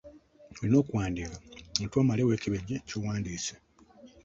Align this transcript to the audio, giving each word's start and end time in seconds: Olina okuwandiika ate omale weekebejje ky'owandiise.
Olina 0.57 0.77
okuwandiika 0.81 1.37
ate 1.83 1.95
omale 2.01 2.21
weekebejje 2.27 2.75
ky'owandiise. 2.87 3.55